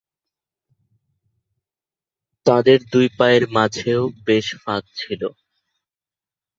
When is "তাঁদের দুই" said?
2.45-3.07